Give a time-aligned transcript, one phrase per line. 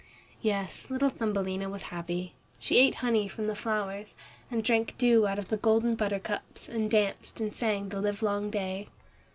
[0.41, 2.33] Yes, little Thumbelina was happy.
[2.57, 4.15] She ate honey from the flowers,
[4.49, 8.87] and drank dew out of the golden buttercups and danced and sang the livelong day.